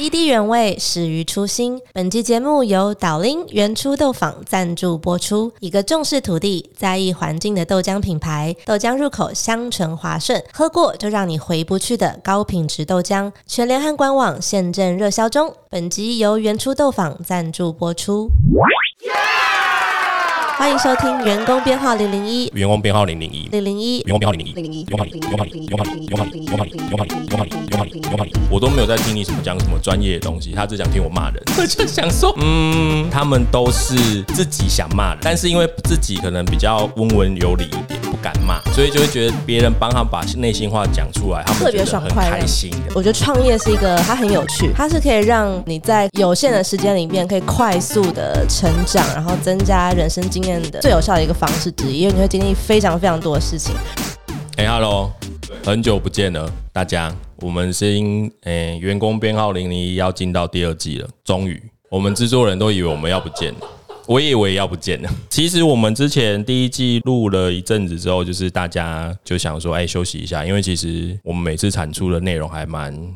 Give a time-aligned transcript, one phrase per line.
[0.00, 1.78] 滴滴原味，始于初心。
[1.92, 5.52] 本集节目由岛林原初豆坊赞助播出。
[5.60, 13.30] 一个重视土地、在意环境的豆浆品牌，豆浆入口香醇滑顺，喝过就让你回不去的高品质豆浆。
[13.46, 15.54] 全联汉官网现正热销中。
[15.68, 18.30] 本集由原初豆坊赞助播出。
[20.60, 31.42] 欢迎收听员工编号零零一，员工编号零零一，零零一，员工编号零零一，零零一，员工号零，员工号零，员工号零，员工号零，员工号零，员工号零，员工号零，员工号零，员工号零，我都没有在听你什么讲什么专业的东西，他只想听我骂人。
[31.56, 42.70] 我就想说，嗯，他们都是自己想骂人，但是因为自己可能比较温文有礼一点，不敢骂，所以就会觉得别人帮他把内心话讲出来，他们特别爽快，开心。
[42.94, 51.34] 我觉得创业是一个，它很有趣，它是可以让你在有限的时间里面可以快速的成长，然后增加人生经验的最有效的一个。
[51.40, 53.74] 方式之一，因为你会经历非常非常多的事情。
[54.58, 55.10] 哎，Hello，
[55.64, 61.58] 很久不见了，大家，我们是因诶员工编号零零一要进到第二季了，终于，
[61.88, 63.60] 我们制作人都以为我们要不见了，
[64.06, 65.10] 我以为要不见了。
[65.28, 72.94] 其实我们之前第一季录了一阵子之后，就是大家就想说，哎，休息一下，因为其实我们每次产出的内容还蛮。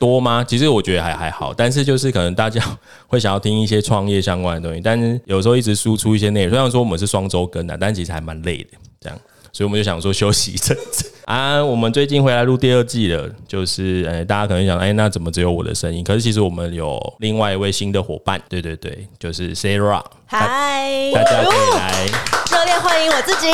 [0.00, 0.42] 多吗？
[0.42, 2.64] 其实我觉得还还好，但是就是可能大家
[3.06, 9.18] 会想要听一些创业相关的东西，但是有时候一直输出一些内容，虽然说我们是双周更的，但其实还蛮累的，这样，
[9.52, 11.64] 所以我们就想说休息一阵子啊。
[11.64, 16.02] 我们最近回来录第二季了，就是呃，大家可能想，哎，那怎么只有我的声音？
[16.02, 22.06] 可是其实我们有另外一位新的伙伴，对对对，就是 Sarah，嗨，大家可以来
[22.50, 23.48] 热烈欢迎我自己。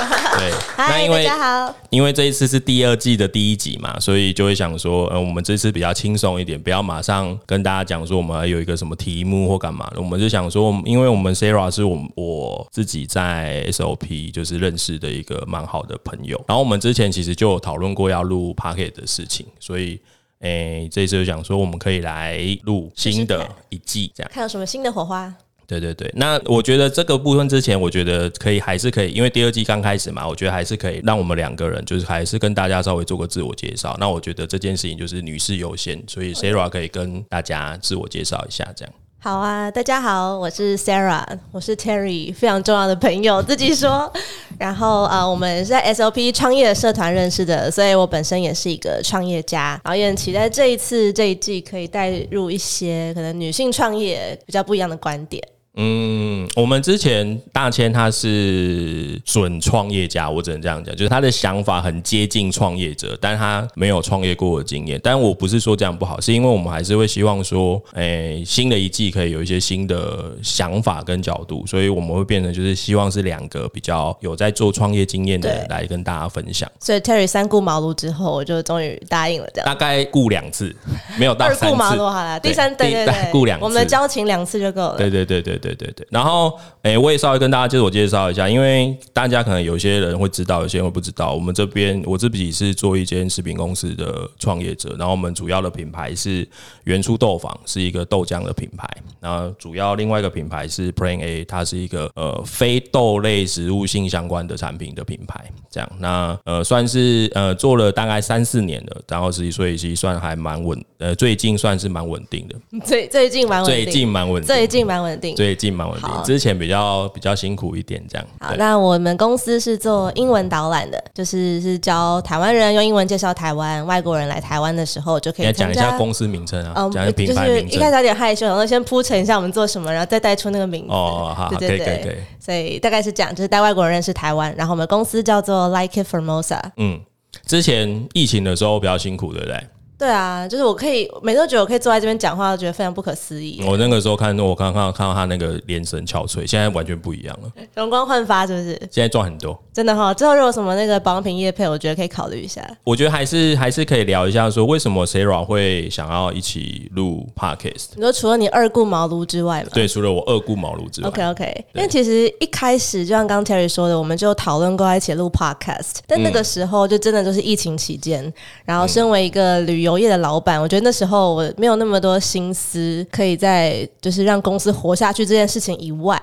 [0.38, 20.00] 对，那因为大家好，因为这一次是第二季的第一集嘛，所以就会想说，呃，我们这次比较轻松一点，不要马上跟大家讲说我们有一个什么题目或干嘛的，我们就想说，因为我们 Sarah 是我我自己在 SOP 就是认识的一个蛮好的朋友，然后我们之前其实就有讨论过要录 Pocket 的事情，所以，
[20.40, 24.30] 诶，这次就想说我们可以来录新的一季，这样。
[24.32, 25.32] 看有什么新的火花。
[25.70, 33.96] 对对对，那我觉得这个部分之前，我觉得可以还是可以，因为第二季刚开始嘛，我觉得还是可以让我们两个人就是还是跟大家稍微做个自我介绍。
[34.00, 38.92] 那我觉得这件事情就是女士优先，所以 Sarah 可以跟大家自我介绍一下，这样。
[39.22, 41.22] 好啊，大家好，我是 Sarah，
[41.52, 44.12] 我是 Terry，非常重要的朋友，自己说。
[44.58, 55.42] 然后啊，我们是在 SOP 创业社团认识的，所以我本身也是一个创业家，然后也很期待这一次这一季可以带入一些可能女性创业比较不一样的观点。
[55.76, 65.00] 嗯，我们之前大千他是准创业家，我只能这样讲，就是他的想法很接近创业者，但他没有创业过的经验。
[65.02, 76.70] 但我不是说这样不好，是因为我们还是会希望说，哎，新的一季可以有一些新的想法跟角度，所以我们会变成就是希望是两个比较有在做创业经验的人来跟大家分享。
[76.80, 80.74] 所以 Terry 三顾茅庐之后，我就终于答应了，这样大概顾两次，
[81.16, 84.96] 没有到三顾茅庐好了，第三对对对，顾两次，我们的交情两次就够了。
[84.98, 85.74] 对对对对对。
[85.80, 91.32] 对对，然后诶，我也稍微跟大家自我介绍一下，因为大家可能有些人会知道，有些人会不知道。
[91.32, 96.46] 我们这边我自己是做一间食品公司的创业者，然后我们主要的品牌是
[96.84, 98.86] 原初豆坊，是一个豆浆的品牌。
[99.20, 105.44] 然后主要另外一个品牌是 Plain A，它是一个呃非豆类食物性相关的产品的品牌。
[105.70, 112.56] 这样，那呃算是呃做了大概三四年了，然后实际所以其实算还蛮稳，呃最近算是蛮稳定的。
[112.84, 116.10] 最最近蛮稳定，最近蛮稳，最近蛮稳定，最近蛮稳定。
[116.24, 118.26] 之前比较比较辛苦一点，这样。
[118.40, 127.70] 好，那我们公司是做英文导览的，就是是教台湾人用英文介绍台湾，外国人来台湾的时候就可以讲一下公司名称啊，讲一下品牌名称。
[127.70, 130.92] 一开始有点害羞，然后先铺陈一下我们做什么，然后再带出那个名字。
[130.92, 132.24] 哦，好，对对对。
[132.38, 134.54] 所以大概是讲，就是带外国人认识台湾。
[134.56, 136.60] 然后我们公司叫做 Like It Formosa。
[136.76, 137.00] 嗯，
[137.46, 139.60] 之前疫情的时候比较辛苦，对不对？
[140.00, 143.62] 对啊，就是我可以每周觉得我可以坐在这边讲话，都觉得非常不可思议。
[143.66, 148.70] 我那个时候看，我刚刚看到他那个眼神憔悴，现在完全不一样了，容光焕发，是不是？
[148.90, 150.14] 现在赚很多，真的哈。
[150.14, 152.66] 之后如果什么那个保养品业配，我觉得可以考虑一下。
[152.82, 157.88] 我觉得还是还是可以聊一下，说为什么 Sarah 会想要一起录 Podcast。
[157.96, 159.68] 你说除了你二顾茅庐之外嘛？
[159.74, 161.08] 对，除了我二顾茅庐之外。
[161.08, 168.32] OK OK，因为其实一开始就像刚 Terry 说的，我们就讨论过一起录 Podcast，但那个时候就真的就是疫情期间，
[168.64, 170.70] 然后身为一个旅游业的老板，我。
[170.70, 176.16] 觉得那时候我没有那么多心思，可以在就是让公司活下去这件事情以外，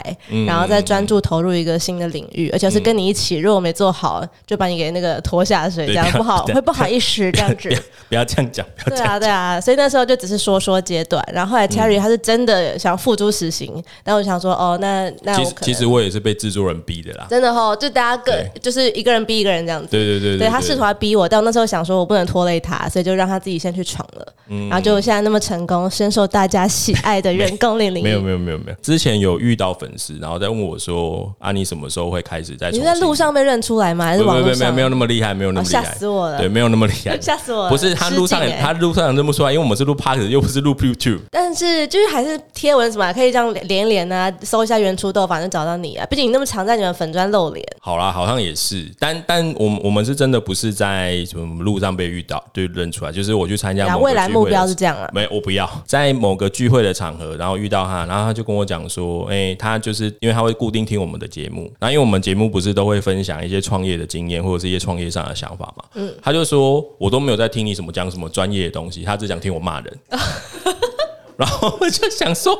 [0.45, 3.35] 然后再专注投入一个新的领域，而且是跟你一起。
[3.35, 7.69] 如果没做好，就把你给那个拖下水，这样不好，会不好意思这样子。
[8.07, 8.65] 不要这样讲。
[8.85, 9.59] 对啊，对啊。
[9.59, 17.27] 所以那时候就只是说说阶段，然后后来 Terry 他是真的想付诸实行，然后我想说，哦，那那其实其实我也是被制作人逼的啦。
[17.29, 18.31] 真的哈，就大家各
[18.61, 19.89] 就是一个人逼一个人这样子。
[19.91, 23.56] 对对对，对他试图要逼我，但我那时候想说我不能拖累他，所以就让他自己。
[23.57, 24.33] 己先去闯了，
[24.69, 32.69] 然后就现在那么成功，深受大家喜爱的人工零零没有没有没有没有，之前有遇到粉丝，然后在问我说啊，你什么时候会开始在？
[32.71, 34.05] 你在路上被认出来吗？
[34.05, 34.59] 还是网络上？
[34.59, 36.37] 没有没有那么厉害，没有那么厉害，吓死我了。
[36.37, 37.69] 对，没有那么厉害， 吓死我了。
[37.69, 41.21] 不是他路上他路上认不出来，因为我们是录 Park，又不是录 YouTube。
[41.31, 46.05] 但是就是还是贴文什么，可以这样连连啊，搜一下原初豆，反正找到你啊。
[46.05, 47.65] 毕竟你那么常在你们粉砖露脸。
[47.81, 55.09] 好啦，好像也是，但但我我们是真的不是在什么路上被遇到对认出来，就是我去参加未来目标是这样啊。
[55.13, 69.99] 没，我不要在某个聚会的场合，然后遇到他，然后他就跟我讲说，哎，他就是因为他会固定听我们的节目，然后因为我们节目不是都会分享一些创业的经验或者是一些创业上的想法嘛，嗯，他就说我都没有在听你什么讲什么专业的东西，他只想听我骂人，
[71.37, 72.57] 然后我就想说。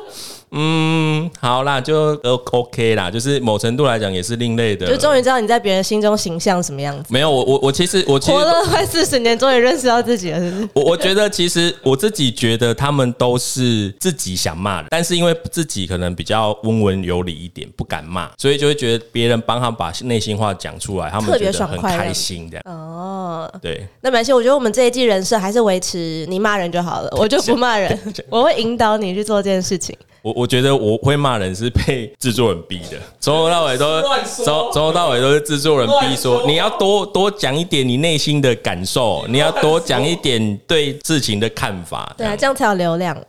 [0.52, 4.88] 嗯，好啦，就都 OK 啦，就是某程度来讲也是另类的。
[4.88, 7.04] 就终于知道你在别人心中形象什么样子。
[7.10, 10.70] 没有，我我我其实我活了快四十年，终于认识到自己了，是不是？
[10.74, 22.60] 我我觉得其实我自己觉得他们都是自己想骂的，但是因为自己可能比较温文有礼一点，不敢骂，所以就会觉得别人帮他把内心话讲出来，他们觉得很开心的。
[22.64, 23.86] 哦，对。
[24.02, 28.00] 那没关系，我觉得我们这一季人设还是维持你骂人就好了，我就不骂人，
[28.30, 29.96] 我会引导你去做这件事情。
[30.28, 43.26] 我我觉得我会骂人是被制作人逼的，从头到尾都从从头到尾都是制作人逼说你要多多讲一点你内心的感受，你要多讲一点对事情的看法，对啊，这样才有流量了。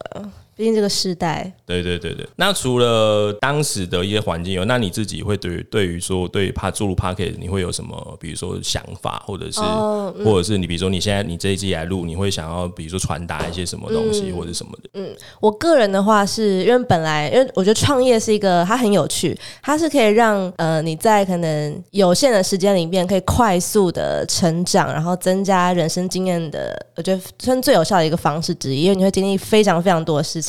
[0.59, 2.27] 毕竟这个时代，对对对对。
[2.35, 8.17] 那除了当时的一些环境有，那你自己会对对于说对怕注入 p a r k e t 你会有什么？
[8.19, 9.61] 比如说想法，或者是
[10.25, 14.91] 或者是你比如说你现在你这一季来录，你会想要比如说传达一些什么东西或者什么的？
[14.95, 30.48] 嗯，我个人的话是因为本来因为我觉得创业是一个它很有趣，它是可以让呃你在可能有限的时间里面可以快速的成长，然后增加人生经验的，我觉得算最有效的一个方式之一，因为你会经历非常非常多的事情。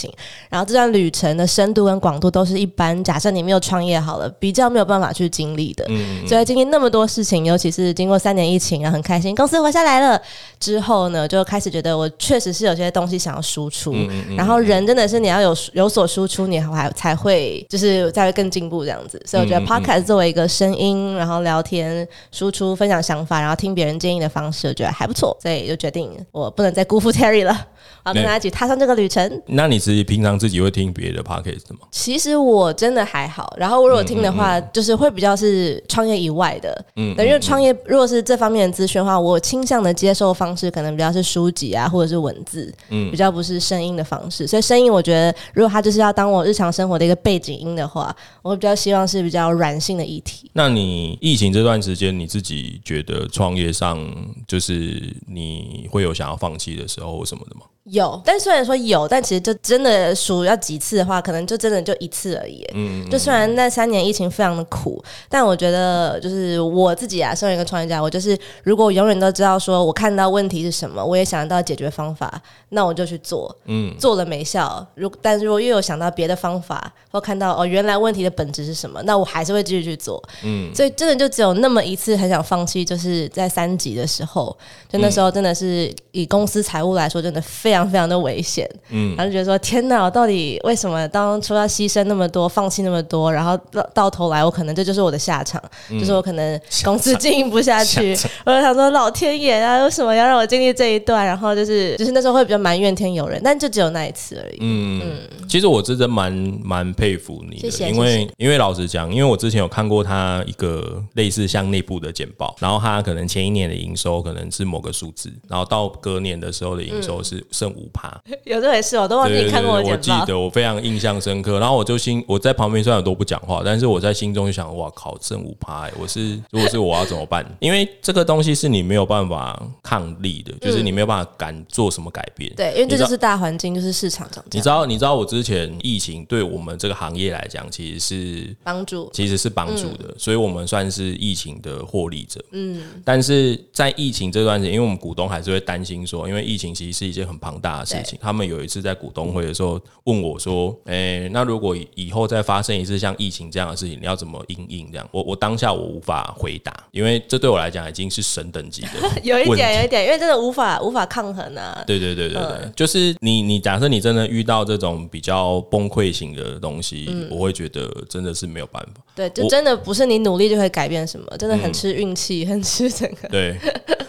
[0.49, 5.85] 然后这段旅程的深度跟广度都是一般，假设你没有创业好了，比较没有办法去经历的。
[5.89, 10.21] 嗯，所以经历那么多事情，尤其是经过三年疫情，然后很开心公司活下来了
[10.59, 13.95] 之后呢，就开始觉得我确实是有些东西想要输出。
[14.35, 19.21] 然后人真的是你要有有所输出，你还才会就是才会更进步这样子。
[19.25, 25.35] 所以我觉得 Podcast 作为一个声音，然后聊天输出分享想法，然后听别人建议的方式，我觉得还不错。
[25.41, 27.67] 所以就决定我不能再辜负 Terry 了。
[28.03, 29.41] 好，跟大家一起踏上这个旅程。
[29.47, 31.79] 那你自己平常自己会听别的 podcast 吗？
[31.91, 33.53] 其实我真的还好。
[33.57, 36.85] 然后我如果听的话，就是会比较是创业以外的。
[36.95, 44.47] 嗯，因为创业如果是这方面的资讯的话，我倾向的接受方式可能比较是书籍啊，或者是文字，嗯，比较不是声音的方式。
[44.47, 50.49] 所以声音，我觉得如果它就是要当我日常生活的一个背景音的话，我会比较希望是比较软性的议题。
[50.53, 53.99] 那你疫情这段时间，你自己觉得创业上
[54.47, 57.61] 就是你会有想要放弃的时候或什么的吗？
[57.85, 62.63] 有，但虽然说有，但其实就真的数要几次的话，可能就真的就一次而已。
[62.75, 72.39] 嗯，就虽然那三年疫情非常的苦，但我觉得就是我自己啊，身为一个创业家，我就是如果永远都知道说我看到问题是什么，我也想到解决方法，
[72.69, 73.55] 那我就去做。
[73.65, 80.21] 嗯，做了没效，如但如果又有想到别的方法，或看到哦原来问题的本质是什么，那我还是会继续去做。
[80.43, 84.55] 嗯，所以真的就只有那么一次很想放弃，就是在三级的时候，
[84.87, 87.68] 就那时候真的是以公司财务来说，真的非常。
[87.69, 101.23] 非常非常的危险，嗯，然后就觉得说天哪，我到底为什么当初要牺牲那么多，放弃那么多，然后到到头来，我可能这就是我的下场，就是我可能公司经营不下去， 我就想说老天爷啊，为什么要让我经历这一段？
[101.23, 104.57] 然后就是就是那时候会比较埋怨天尤人，但就只有那一次而已。
[104.61, 106.33] 嗯，其实我真的蛮
[106.63, 117.69] 蛮佩服你的，因为因为老实讲，因为我之前有看过他一个类似像内部的简报，然后他可能前一年的营收可能是某个数字，然后到隔年的时候的营收是剩。
[117.69, 118.11] 五趴，
[118.45, 127.45] 有这回事，我都忘记看过我我记得我非常印象深刻，然后我就心我在旁边虽然都不讲话，但是我在心中就想，哇靠，剩五趴，我是如果是我要怎么办？
[127.59, 132.51] 因为这个东西是你没有办法抗力的，就是你没有办法敢做什么改变。
[132.55, 134.57] 对，因为这就是大环境，就是市场涨价。
[134.57, 142.43] 你知道，你知道我之前疫情对我们这个行业来讲，其实是帮助，其实是帮助的，所以我们算是疫情的获利者。
[142.51, 148.17] 嗯，但是在疫情这段时间，因为我们股东还是会担心说，因为疫情其实是一件很庞大的事情。
[148.21, 158.89] 他们有一次在股东会的时候问我说：“哎、那如果以后再发生一次像疫情这样的事情，你要怎么应应？”这样，我我当下我无法回答，因为这对我来讲已经是神等级的
[159.23, 161.83] 有一点，有一点，因为真的无法无法抗衡啊。
[161.87, 169.01] 对对对对对，嗯就是你你假设你真的遇到这种比较崩溃型的东西，嗯我会觉得真的是没有办法。
[169.15, 173.27] 对，就真的不是你努力就会改变什么，真的很吃运气，很吃整个。
[173.29, 173.57] 对，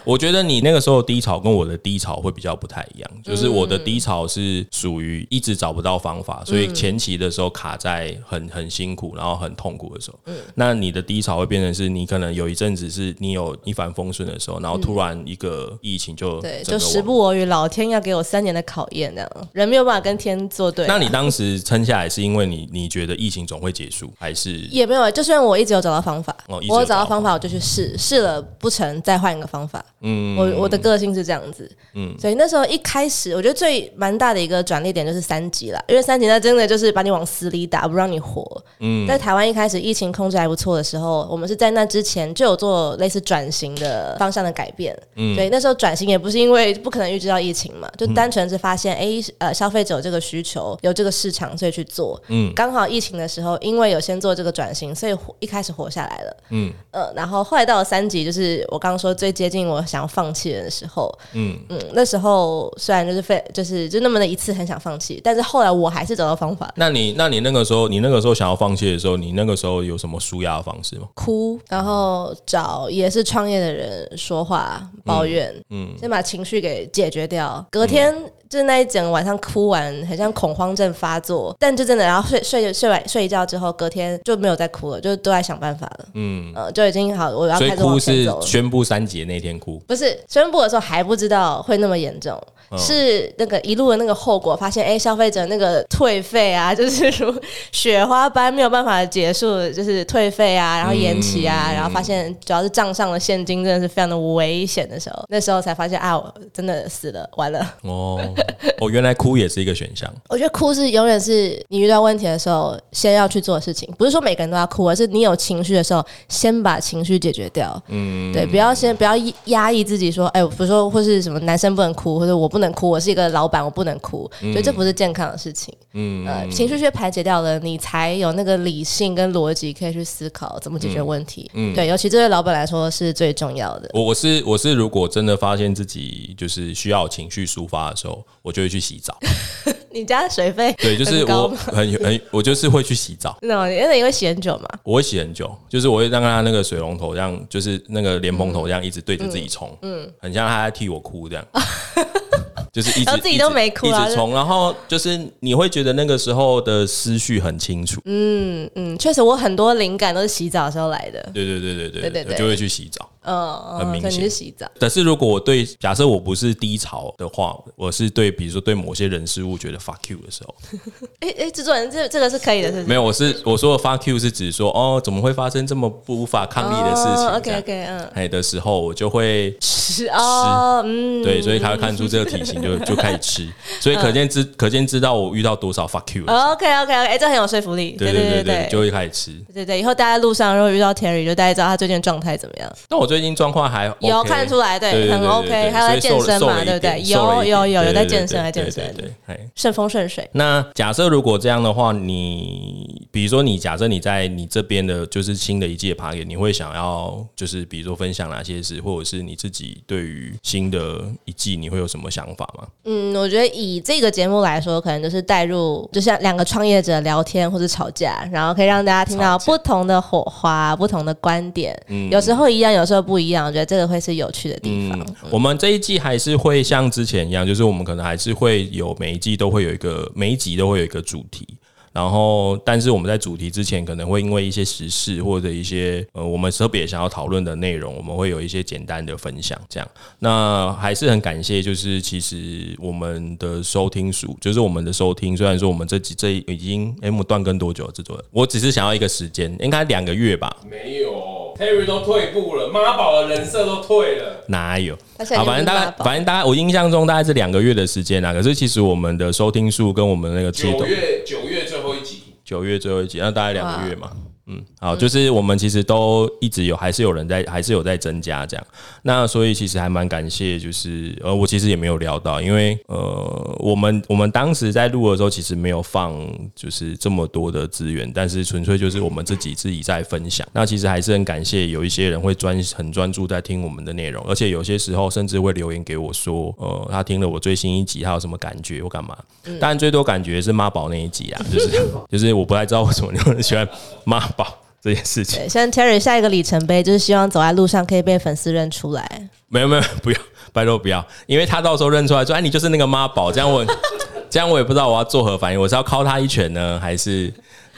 [0.03, 10.19] 我觉得你那个时候低潮跟我的低潮会比较不太一样， 就是我的低潮是属于一直找不到方法，所以前期的时候卡在很很辛苦，然后很痛苦的时候。
[10.53, 20.87] 那你的低潮会变成是你可能有一阵子是你有一帆风顺的时候，然后突然一个疫情就对，就时不我与，老天要给我三年的考验，这样人没有办法跟天作对啊。
[20.89, 24.57] 那你当时撑下来是因为你你觉得疫情总会结束，还是？
[24.69, 29.83] 也没有，就算我一直有找到方法，我有找到方法，我就去试，试了不成再换一个方法。
[30.01, 38.45] 嗯，我我的个性是这样子，嗯，所以那时候一开始，我觉得最蛮大的一个转捩点就是三级了，因为三级那真的就是把你往死里打，不让你活。
[38.79, 44.97] 嗯，在台湾一开始疫情控制还不错的时候，我们是在那之前就有做类似转型的方向的改变。
[45.15, 52.21] 嗯，所以那时候转型也不是因为不可能预知到疫情嘛，就单纯是发现哎、诶呃，消费者有这个需求，有这个市场，所以去做。
[52.27, 56.37] 嗯，刚好疫情的时候，因为有先做这个转型，所以活一开始活下来了。
[56.49, 61.11] 嗯，呃，然后后来到了三级，就是我刚刚说最接近我想要放弃的时候。
[61.33, 66.71] 嗯嗯，那时候虽然就是非就是就那么的一次很想放弃，但是后来我还是找到方法。
[66.75, 71.07] 那你那你那个时候你那个时候想要放弃的时候，你那个时候有什么舒压的方式吗？
[71.13, 77.65] 哭，然后找也是创业的人说话抱怨，嗯，先把情绪给解决掉。
[77.69, 78.15] 隔天、
[78.51, 88.29] 就是那一整晚上哭完，很像恐慌症发作，但就真的，然后睡睡睡完睡一觉之后，隔天就没有再哭了，就都在想办法了，嗯，呃，就已经好，我要开始往哭是。
[88.41, 92.37] 宣布三节那天哭，不是宣布的时候还不知道会那么严重，
[92.77, 97.33] 是那个一路的那个后果，发现哎、消费者那个退费啊，就是如
[97.71, 107.73] 雪花般没有办法结束，就是退费啊，然后延期啊，然后发现主要是账上的现金真的是非常的危险的时候，那时候才发现啊，我真的死了，完了。
[107.83, 108.19] 哦，
[108.79, 110.11] 哦，原来哭也是一个选项。
[110.29, 117.81] 我觉得哭是永远是你遇到问题的时候先要去做的事情，不是说每个人都要哭，而是你有情绪的时候，先把情绪解决掉。
[117.87, 119.13] 嗯，对，不要先不要
[119.45, 125.73] 压抑自己说，哎，比如说或是什么男生不能哭，或者我不能哭，我是一个老板，我不能哭，所以这不是健康的事情。
[125.93, 131.49] 嗯，呃，情绪去排解掉了，你才有那个理性跟逻辑可以去思考怎么解决问题。
[131.53, 133.89] 嗯，对，尤其这对老板来说是最重要的。
[133.93, 139.17] 我我是我是，如果真的发现自己就是需要情绪抒发的时候，我就会去洗澡，
[139.91, 144.67] 你家水费对，就是我很很， 我就是会去洗澡，那因为你会洗很久嘛？
[144.83, 151.45] 我会洗很久，就是我会让他那个水龙头这样，就是那个莲蓬头这样一直对着自己冲，嗯，很像他在替我哭这样，
[152.71, 163.07] 就是一直自己都没哭，一直冲，然后就是你会觉得那个时候的思绪很清楚，嗯嗯，确实我很多灵感都是洗澡时候来的，对对对对对对对，我就会去洗澡。
[163.23, 164.65] 嗯，很明显是洗澡。
[164.79, 170.55] 但是如果我对假设我不是低潮的话，我是对比如说对某些人事物觉得 fuck you 的时候，
[171.21, 172.87] 哎哎，制作人，这这个是可以的，是不是？
[172.87, 183.47] 没有，我是我说的 fuck you 是指说哦，怎么会发生这么不无法抗力的事情？OK OK，嗯，哎的时候，我就会吃 哦，嗯，对，所以他会看出这个体型就 就开始吃，
[183.79, 187.91] 所以可见知可见知道我遇到多少 fuck you OK OK，哎，这很有说服力。
[187.97, 189.31] 对对对对，就会开始吃。
[189.53, 192.71] 对对，以后大家路上如果遇到 Terry，就大家知道他最近状态怎么样。
[192.89, 199.37] 那我最近状况还有看出来，对，很 OK，还有在健身嘛对不对有有有有在健身，在健身对，对，哎。
[199.53, 200.25] 顺风顺水。
[200.31, 212.65] 那假设如果这样的话，你比如说你假设你在你这边的就是新的一届 p a r t 你会想要就是比如说分享哪些事，或者是你自己对于新的一季你会有什么想法吗？
[212.85, 223.45] 嗯，我觉得以这个节目来说，可能就是带入，就像两个创业者聊天或者吵架，然后可以让大家听到不同的火花、不同的观点，嗯有时候一样，有时候不一样。
[223.47, 225.05] 我觉得这个会是有趣的地方。
[225.29, 231.47] 我们这一季还是会像之前一样，就是我们可能还是会有每一季都会有一个每一集都会有一个主题。
[231.93, 239.59] 然后，但是我们在主题之前，可能会因为一些时事或者一些呃我们特别想要讨论的内容，我们会有一些简单的分享。
[239.67, 239.85] 这样，
[240.19, 247.91] 那还是很感谢，就是其实我们的收听数，就是我们的收听，虽然说我们这几这已经哎，我们断更多久了？
[247.91, 250.55] 制作人，我只是想要一个时间，应该两个月吧？
[250.69, 251.11] 没有
[251.57, 254.43] ，Terry 都退步了，妈宝的人设都退了。
[254.47, 254.95] 哪有？
[255.35, 258.33] 好，反正大概反正大概我印象中大概是两个月的时间啊。
[258.33, 264.11] 可是其实我们的收听数跟我们那个九月九月最后一集，九月最后一集，那大概两个月嘛。
[264.47, 268.67] 嗯，好，就是我们其实都一直有，还是有人在，还是有在增加这样。
[269.03, 276.13] 那所以其实还蛮感谢，就是呃，我其实也没有聊到，因为呃，我们我们当时在录的时候，其实没有放
[276.55, 280.47] 就是这么多的资源，但是纯粹就是我们自己自己在分享。
[280.53, 289.15] 那其实还是很感谢有一些人会专很专注在听我们的内容，而且有些时候甚至会留言给我说，呃，他听了我最新一集，他有什么感觉或干嘛？
[289.59, 291.69] 当然最多感觉是妈宝那一集啊，就是
[292.09, 293.67] 就是我不太知道为什么你们喜欢
[294.03, 295.39] 妈宝这件事情。
[295.39, 299.29] 对，像 Terry 下一个里程碑就是希望走在路上可以被粉丝认出来。
[299.47, 300.17] 没有没有，不要，
[300.53, 303.65] 拜托不要，因为他到时候认出来说，哎，你就是那个妈宝，这样我
[304.29, 307.31] 这样我也不知道我要作何反应，我是要敲他一拳呢，还是？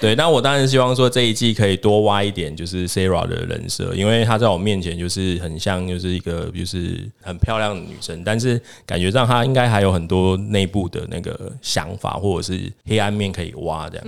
[0.03, 14.05] 对，那我当然希望说这一季可以多挖一点，就是 Sarah 的人设，因为她在我面前就是很像就是一个就是很漂亮的女生，但是感觉上她应该还有很多内部的那个想法或者是黑暗面可以挖这样。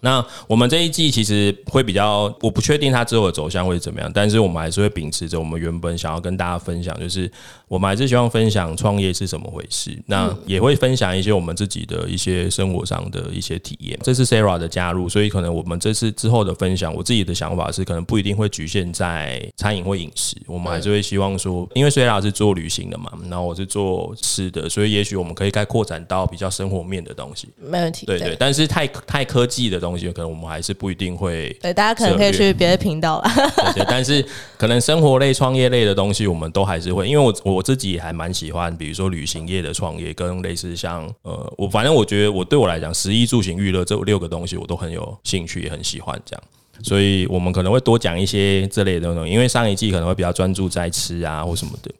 [0.00, 7.30] 那我们这一季其实会比较，我不确定她之后的走向会怎么样，但是我们还是会秉持着我们原本想要跟大家分享，就是
[7.68, 13.96] 我们还是希望分享创业是怎么回事，那也会分享一些我们自己的一些生活上的一些体验。
[14.02, 15.30] 这是 Sarah 的加入，所以。
[15.36, 28.06] 可能我们这次之后的分享，我自己的想法是，可能不一定会局限在餐饮或饮食，我们还是会希望说，因为虽然是做旅行的嘛，然后我是做吃的，所以也许我们可以该扩展到比较生活面的东西，没问题。
[28.06, 31.54] 对对，但是太太科技的东西，可能我们还是不一定会。
[31.60, 33.30] 对，大家可能可以去别的频道了。
[33.74, 34.24] 对，但是
[34.56, 45.18] 可能生活类、创业类的东西，我们都还是会，因为我我自己也还蛮喜欢，比如说旅行业的创业，跟类似像呃，我反正我觉得我对我来讲，食衣住行娱乐这六个东西，我都很有。
[45.26, 46.42] 兴趣也很喜欢这样，
[46.84, 51.90] 所以我们可能会多讲一些这类的东西，因为上一季可能会比较专注在吃啊或什么的，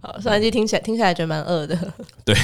[0.00, 1.76] 好，上一季听起来听起来觉得蛮饿的。
[2.24, 2.34] 对，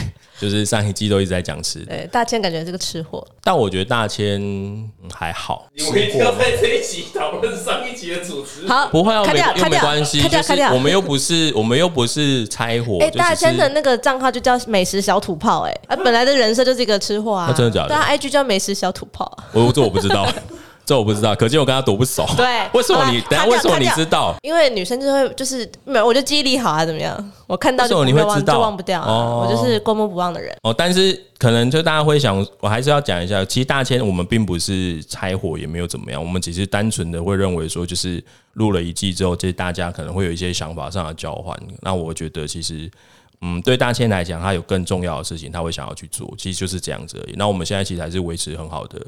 [0.40, 1.78] 就是上一季都一直在讲吃。
[1.86, 5.68] 对，大千感觉是个吃货，但我觉得大千还好。
[5.72, 8.66] 你们一定要在这一集讨论上一集的主持？
[8.66, 12.98] 好，不会啊，开掉，又没关系，就是我们又不是我们又不是拆火。
[13.00, 17.88] 哎，大千的那个账号就叫美食小土炮，哎，啊，本来的人设就是一个吃货啊，真的假的？
[17.88, 19.30] 对啊，IG 叫美食小土炮。
[19.52, 20.26] 我这我不知道。
[20.86, 22.26] 这我不知道，可见我跟他多不熟。
[22.36, 24.34] 对， 为什么你等下为什么你知道？
[24.42, 27.32] 因为女生就会就是没有，我就记忆力好啊，怎么样？
[27.46, 29.02] 我看到就你会知道，就忘不掉。
[29.02, 30.54] 我就是过目不忘的人。
[30.62, 38.22] 哦，但是可能就大家会想，我还是要讲一下，其实大千我们并不是拆火，也没有怎么样，我们只是单纯的会认为说，就是
[38.54, 41.58] 录了一季之后，其实大家可能会有一些想法上的交换。
[41.80, 42.90] 那我觉得其实，
[43.40, 47.34] 嗯，对大千来讲，他有更重要的事情，他会想要去做，其实就是这样子而已。
[47.36, 49.00] 那我们现在其实还是维持很好的。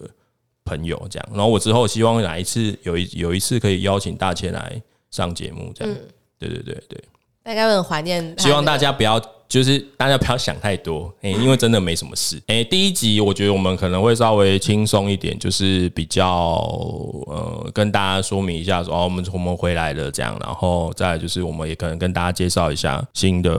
[0.66, 5.96] 朋友这样，然后我之后希望哪一次有一有一次可以邀请大千来上节目，这样，
[6.38, 7.02] 对对对对，
[7.42, 9.18] 大家会很怀念，希望大家不要。
[9.48, 12.40] 就是大家不要想太多，因为真的没什么事。
[12.46, 16.32] 哎，第一集我觉得我们可能会稍微轻松一点，就是比较
[17.26, 23.54] 呃跟大家说明一下，说哦我们我们回来了这样，然后再就是我们也可能跟大家介绍一下新的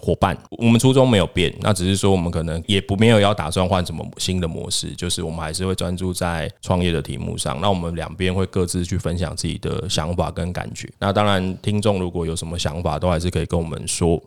[0.00, 0.36] 伙伴。
[0.50, 7.60] 我们初衷没有变，那只是说我们可能也不没有要打算换什么新的模式，就是我们还是会专注在创业的题目上。
[7.60, 10.88] 那我们两边会各自去分享自己的想法跟感觉。
[10.98, 14.20] 那当然，听众如果有什么想法，都还是可以跟我们说。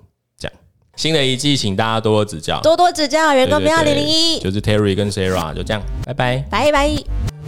[0.99, 3.33] 新的一季，请大家多多指教，多多指教。
[3.33, 7.38] 员工不要零零一，就是 Terry 跟 Sarah，就这样，拜拜，拜拜。